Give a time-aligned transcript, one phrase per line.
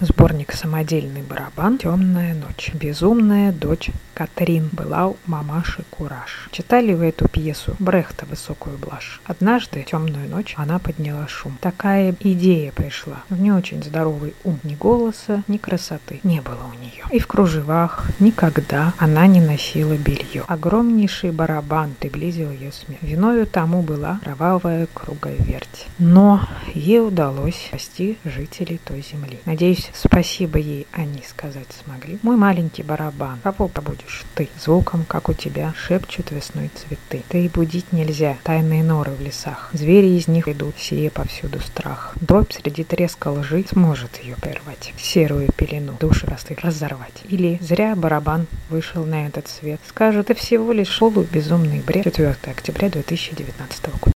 [0.00, 1.76] Сборник «Самодельный барабан.
[1.76, 2.70] Темная ночь».
[2.72, 6.48] Безумная дочь Катрин была у мамаши кураж.
[6.52, 9.20] Читали вы эту пьесу Брехта «Высокую блажь».
[9.24, 11.58] Однажды, темную ночь, она подняла шум.
[11.60, 13.16] Такая идея пришла.
[13.28, 17.04] В не очень здоровый ум ни голоса, ни красоты не было у нее.
[17.10, 20.44] И в кружевах никогда она не носила белье.
[20.46, 23.02] Огромнейший барабан приблизил ее смерть.
[23.02, 25.86] Виною тому была кровавая круговерть.
[25.98, 26.40] Но
[26.74, 29.38] ей удалось спасти жителей той земли.
[29.44, 32.18] Надеюсь, спасибо ей они сказать смогли.
[32.22, 34.48] Мой маленький барабан, кого побудешь ты?
[34.58, 37.22] Звуком, как у тебя, шепчут весной цветы.
[37.28, 39.70] Ты и будить нельзя, тайные норы в лесах.
[39.72, 42.14] Звери из них идут, сие повсюду страх.
[42.20, 44.92] Дробь среди треска лжи сможет ее прервать.
[44.98, 47.22] Серую пелену души простых разорвать.
[47.28, 49.80] Или зря барабан вышел на этот свет.
[49.88, 52.04] Скажут, это всего лишь шоу безумный бред.
[52.04, 53.98] 4 октября 2019 года.